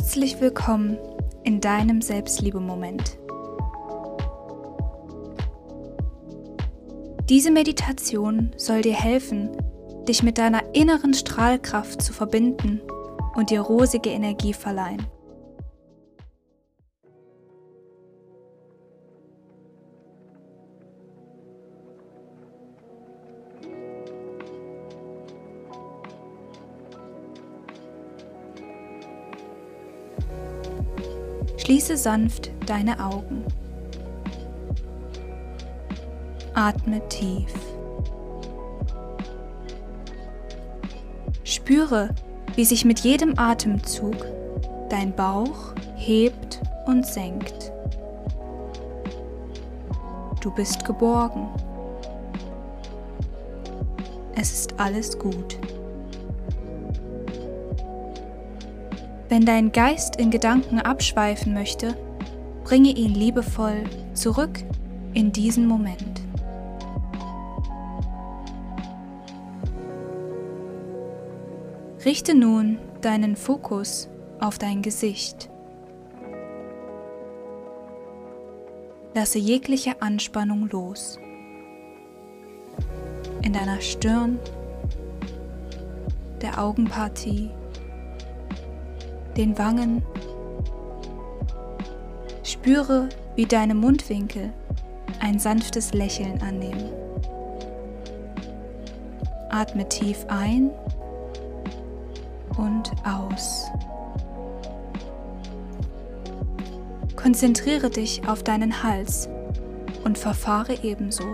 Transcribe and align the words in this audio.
Herzlich 0.00 0.40
willkommen 0.40 0.96
in 1.44 1.60
deinem 1.60 2.00
Selbstliebe-Moment. 2.00 3.18
Diese 7.28 7.50
Meditation 7.50 8.50
soll 8.56 8.80
dir 8.80 8.94
helfen, 8.94 9.50
dich 10.08 10.22
mit 10.22 10.38
deiner 10.38 10.74
inneren 10.74 11.12
Strahlkraft 11.12 12.00
zu 12.00 12.14
verbinden 12.14 12.80
und 13.34 13.50
dir 13.50 13.60
rosige 13.60 14.08
Energie 14.08 14.54
verleihen. 14.54 15.06
Schließe 31.70 31.96
sanft 31.96 32.50
deine 32.66 32.98
Augen. 32.98 33.44
Atme 36.52 37.00
tief. 37.08 37.54
Spüre, 41.44 42.08
wie 42.56 42.64
sich 42.64 42.84
mit 42.84 42.98
jedem 42.98 43.38
Atemzug 43.38 44.16
dein 44.88 45.14
Bauch 45.14 45.72
hebt 45.94 46.60
und 46.86 47.06
senkt. 47.06 47.70
Du 50.40 50.50
bist 50.52 50.84
geborgen. 50.84 51.50
Es 54.34 54.50
ist 54.50 54.80
alles 54.80 55.16
gut. 55.16 55.56
Wenn 59.30 59.46
dein 59.46 59.70
Geist 59.70 60.16
in 60.16 60.32
Gedanken 60.32 60.80
abschweifen 60.80 61.54
möchte, 61.54 61.96
bringe 62.64 62.90
ihn 62.90 63.14
liebevoll 63.14 63.84
zurück 64.12 64.58
in 65.14 65.30
diesen 65.30 65.68
Moment. 65.68 66.20
Richte 72.04 72.34
nun 72.34 72.80
deinen 73.02 73.36
Fokus 73.36 74.08
auf 74.40 74.58
dein 74.58 74.82
Gesicht. 74.82 75.48
Lasse 79.14 79.38
jegliche 79.38 80.02
Anspannung 80.02 80.68
los. 80.72 81.20
In 83.42 83.52
deiner 83.52 83.80
Stirn, 83.80 84.40
der 86.42 86.60
Augenpartie, 86.60 87.50
den 89.40 89.56
Wangen. 89.56 90.02
Spüre, 92.42 93.08
wie 93.36 93.46
deine 93.46 93.74
Mundwinkel 93.74 94.52
ein 95.18 95.38
sanftes 95.38 95.94
Lächeln 95.94 96.42
annehmen. 96.42 96.90
Atme 99.48 99.88
tief 99.88 100.26
ein 100.28 100.70
und 102.58 102.92
aus. 103.06 103.70
Konzentriere 107.16 107.88
dich 107.88 108.28
auf 108.28 108.42
deinen 108.42 108.82
Hals 108.82 109.26
und 110.04 110.18
verfahre 110.18 110.74
ebenso. 110.82 111.24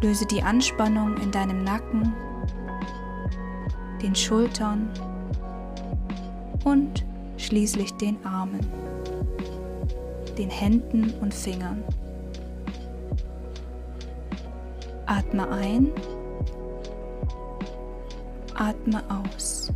Löse 0.00 0.24
die 0.24 0.42
Anspannung 0.42 1.18
in 1.18 1.30
deinem 1.30 1.64
Nacken, 1.64 2.14
den 4.00 4.14
Schultern 4.14 4.88
und 6.66 7.04
schließlich 7.36 7.92
den 7.92 8.18
Armen, 8.26 8.58
den 10.36 10.50
Händen 10.50 11.14
und 11.20 11.32
Fingern. 11.32 11.84
Atme 15.06 15.48
ein, 15.48 15.92
atme 18.56 19.00
aus. 19.08 19.72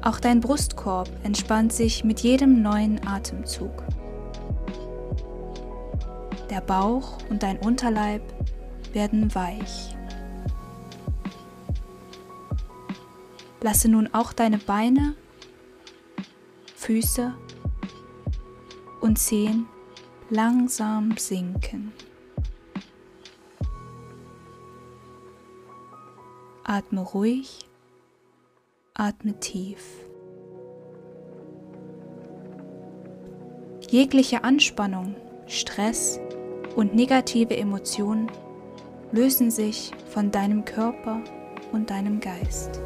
Auch 0.00 0.20
dein 0.20 0.38
Brustkorb 0.38 1.08
entspannt 1.24 1.72
sich 1.72 2.04
mit 2.04 2.20
jedem 2.20 2.62
neuen 2.62 3.04
Atemzug. 3.04 3.82
Der 6.50 6.60
Bauch 6.60 7.18
und 7.30 7.42
dein 7.42 7.58
Unterleib 7.58 8.22
werden 8.92 9.34
weich. 9.34 9.96
Lasse 13.62 13.88
nun 13.88 14.08
auch 14.12 14.32
deine 14.32 14.58
Beine, 14.58 15.14
Füße 16.74 17.32
und 19.00 19.18
Zehen 19.20 19.68
langsam 20.30 21.16
sinken. 21.16 21.92
Atme 26.64 27.02
ruhig, 27.02 27.68
atme 28.94 29.38
tief. 29.38 29.84
Jegliche 33.88 34.42
Anspannung, 34.42 35.14
Stress 35.46 36.18
und 36.74 36.96
negative 36.96 37.56
Emotionen 37.56 38.28
lösen 39.12 39.52
sich 39.52 39.92
von 40.08 40.32
deinem 40.32 40.64
Körper 40.64 41.22
und 41.72 41.90
deinem 41.90 42.18
Geist. 42.18 42.80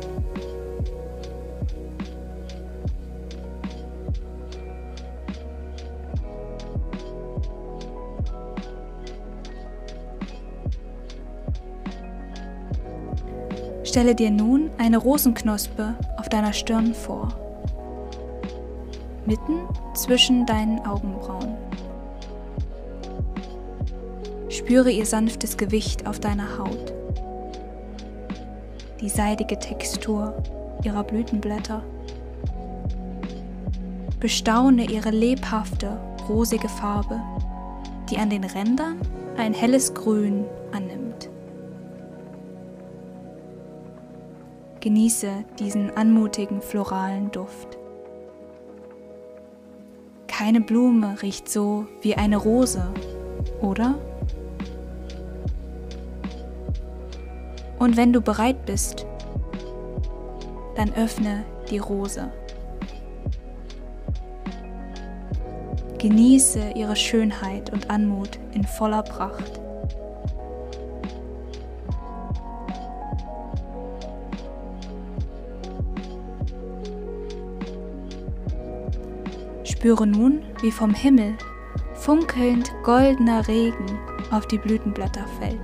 Stelle 13.86 14.16
dir 14.16 14.32
nun 14.32 14.68
eine 14.78 14.98
Rosenknospe 14.98 15.94
auf 16.18 16.28
deiner 16.28 16.52
Stirn 16.52 16.92
vor, 16.92 17.28
mitten 19.26 19.60
zwischen 19.94 20.44
deinen 20.44 20.84
Augenbrauen. 20.84 21.56
Spüre 24.48 24.90
ihr 24.90 25.06
sanftes 25.06 25.56
Gewicht 25.56 26.04
auf 26.04 26.18
deiner 26.18 26.58
Haut, 26.58 26.92
die 29.00 29.08
seidige 29.08 29.56
Textur 29.56 30.34
ihrer 30.82 31.04
Blütenblätter. 31.04 31.84
Bestaune 34.18 34.90
ihre 34.90 35.10
lebhafte, 35.10 35.96
rosige 36.28 36.68
Farbe, 36.68 37.20
die 38.10 38.18
an 38.18 38.30
den 38.30 38.42
Rändern 38.42 39.00
ein 39.36 39.54
helles 39.54 39.94
Grün 39.94 40.44
annimmt. 40.72 41.30
Genieße 44.80 45.44
diesen 45.58 45.96
anmutigen 45.96 46.60
floralen 46.60 47.30
Duft. 47.30 47.78
Keine 50.26 50.60
Blume 50.60 51.20
riecht 51.22 51.48
so 51.48 51.86
wie 52.02 52.14
eine 52.14 52.36
Rose, 52.36 52.86
oder? 53.60 53.98
Und 57.78 57.96
wenn 57.96 58.12
du 58.12 58.20
bereit 58.20 58.66
bist, 58.66 59.06
dann 60.76 60.92
öffne 60.94 61.44
die 61.70 61.78
Rose. 61.78 62.30
Genieße 65.98 66.72
ihre 66.74 66.96
Schönheit 66.96 67.72
und 67.72 67.90
Anmut 67.90 68.38
in 68.52 68.64
voller 68.64 69.02
Pracht. 69.02 69.60
Spüre 79.66 80.06
nun, 80.06 80.42
wie 80.60 80.70
vom 80.70 80.94
Himmel 80.94 81.36
funkelnd 81.94 82.72
goldener 82.84 83.48
Regen 83.48 83.98
auf 84.30 84.46
die 84.46 84.58
Blütenblätter 84.58 85.26
fällt. 85.40 85.60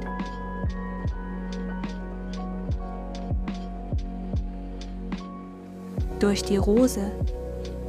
Durch 6.18 6.42
die 6.42 6.56
Rose 6.56 7.12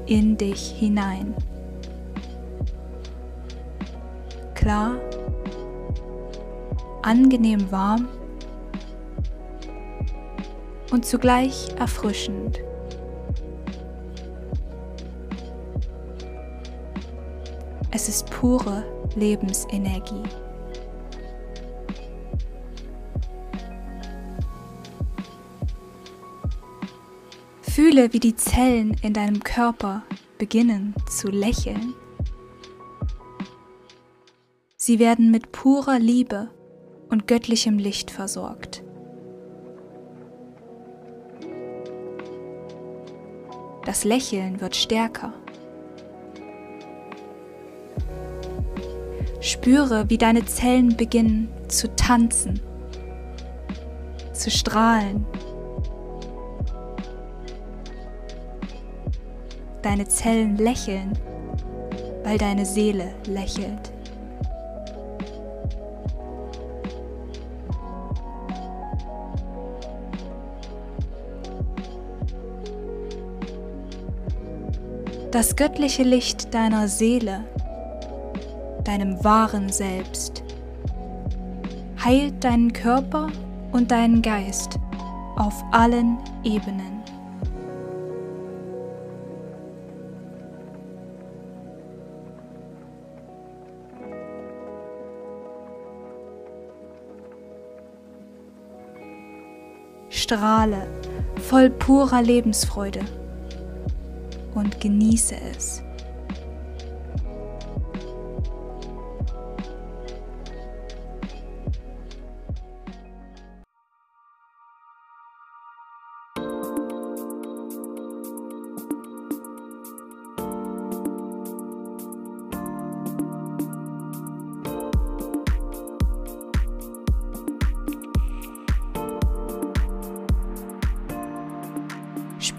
in 0.06 0.38
dich 0.38 0.76
hinein. 0.78 1.34
Klar, 4.54 4.98
angenehm 7.02 7.72
warm 7.72 8.08
und 10.92 11.06
zugleich 11.06 11.70
erfrischend. 11.80 12.60
Es 17.96 18.10
ist 18.10 18.32
pure 18.32 18.84
Fühle, 27.62 28.12
wie 28.12 28.20
die 28.20 28.36
Zellen 28.36 28.98
in 29.04 29.14
deinem 29.14 29.44
Körper 29.44 30.02
beginnen 30.40 30.96
zu 31.08 31.28
lächeln. 31.30 31.94
Sie 34.76 34.98
werden 34.98 35.30
mit 35.30 35.52
purer 35.52 36.00
Liebe 36.00 36.50
und 37.10 37.28
göttlichem 37.28 37.78
Licht 37.78 38.10
versorgt. 38.10 38.84
Das 43.86 44.04
Lächeln 44.04 44.62
wird 44.62 44.76
stärker. 44.76 45.43
Spüre, 49.44 50.10
wie 50.10 50.18
deine 50.18 50.46
Zellen 50.46 50.96
beginnen 50.96 51.50
zu 51.68 51.94
tanzen, 51.98 52.62
zu 54.32 54.50
strahlen. 54.50 55.26
Deine 59.82 60.08
Zellen 60.08 60.56
lächeln, 60.56 61.12
weil 62.24 62.38
deine 62.38 62.66
Seele 62.66 63.14
lächelt. 63.28 63.92
Das 75.32 75.58
göttliche 75.58 76.04
Licht 76.04 76.54
deiner 76.54 76.88
Seele 76.88 77.44
deinem 78.84 79.24
wahren 79.24 79.70
Selbst. 79.70 80.44
Heilt 82.04 82.44
deinen 82.44 82.74
Körper 82.74 83.30
und 83.72 83.92
deinen 83.92 84.22
Geist 84.22 84.80
auf 85.36 85.64
allen 85.72 86.18
Ebenen. 86.44 87.02
Strahle 100.10 100.88
voll 101.42 101.70
purer 101.70 102.22
Lebensfreude 102.22 103.02
und 104.56 104.80
genieße 104.80 105.36
es. 105.52 105.84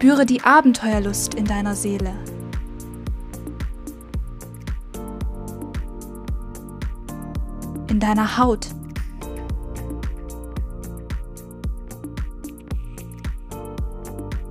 Spüre 0.05 0.27
die 0.27 0.43
Abenteuerlust 0.43 1.33
in 1.33 1.45
deiner 1.45 1.73
Seele. 1.73 2.13
In 7.87 7.99
deiner 7.99 8.37
Haut. 8.37 8.67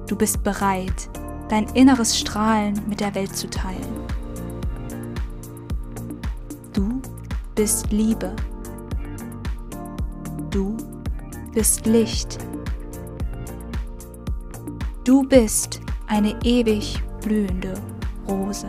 Du 0.08 0.16
bist 0.16 0.42
bereit, 0.42 1.08
dein 1.48 1.68
inneres 1.68 2.18
Strahlen 2.18 2.82
mit 2.88 2.98
der 2.98 3.14
Welt 3.14 3.36
zu 3.36 3.48
teilen. 3.48 4.00
Du 6.72 7.00
bist 7.54 7.92
Liebe. 7.92 8.34
Du 10.50 10.76
bist 11.52 11.86
Licht. 11.86 12.38
Du 15.04 15.22
bist 15.22 15.82
eine 16.06 16.34
ewig 16.44 16.98
blühende 17.20 17.74
Rose. 18.26 18.66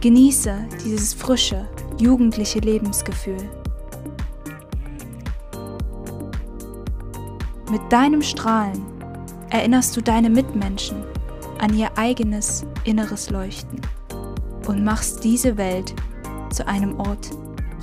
Genieße 0.00 0.54
dieses 0.82 1.12
frische, 1.12 1.68
jugendliche 1.98 2.60
Lebensgefühl. 2.60 3.36
Mit 7.70 7.82
deinem 7.90 8.22
Strahlen 8.22 8.82
erinnerst 9.50 9.94
du 9.94 10.00
deine 10.00 10.30
Mitmenschen 10.30 11.04
an 11.58 11.76
ihr 11.76 11.90
eigenes 11.98 12.64
inneres 12.84 13.28
Leuchten 13.28 13.82
und 14.66 14.82
machst 14.82 15.22
diese 15.24 15.58
Welt 15.58 15.94
zu 16.50 16.66
einem 16.66 16.98
Ort 16.98 17.30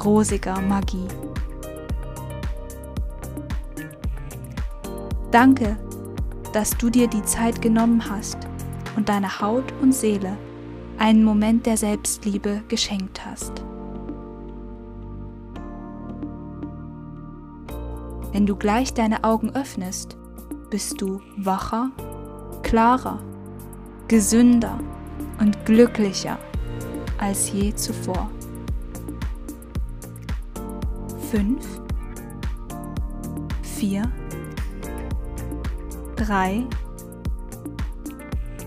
rosiger 0.04 0.60
Magie. 0.62 1.08
Danke, 5.32 5.78
dass 6.54 6.78
du 6.78 6.90
dir 6.90 7.08
die 7.08 7.24
Zeit 7.24 7.62
genommen 7.62 8.10
hast 8.10 8.38
und 8.96 9.10
deiner 9.10 9.42
Haut 9.42 9.66
und 9.82 9.94
Seele 9.94 10.38
einen 10.98 11.24
Moment 11.24 11.66
der 11.66 11.78
Selbstliebe 11.78 12.62
geschenkt 12.68 13.26
hast. 13.26 13.52
Wenn 18.32 18.46
du 18.46 18.56
gleich 18.56 18.94
deine 18.94 19.24
Augen 19.24 19.52
öffnest, 19.56 20.18
bist 20.70 21.02
du 21.02 21.22
wacher, 21.38 21.92
klarer, 22.64 23.20
gesünder 24.08 24.80
und 25.40 25.66
glücklicher 25.66 26.38
als 27.18 27.52
je 27.52 27.74
zuvor 27.74 28.30
fünf, 31.36 31.82
vier, 33.62 34.04
drei, 36.16 36.64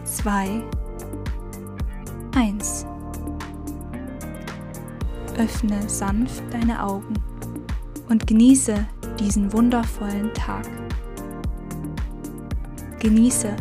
zwei, 0.04 0.62
eins. 2.36 2.84
Öffne 5.38 5.88
sanft 5.88 6.42
deine 6.50 6.84
Augen 6.84 7.14
und 8.10 8.26
genieße 8.26 8.74
diesen 9.18 9.50
wundervollen 9.54 10.34
Tag. 10.34 10.68
Genieße 12.98 13.56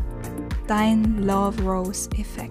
dein 0.68 1.24
Love 1.24 1.64
Rose 1.64 2.10
Effekt. 2.18 2.47